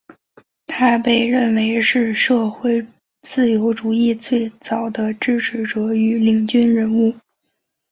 [0.65, 2.83] 他被认为是社会
[3.21, 7.13] 自由主义最早的支持者与领军人物。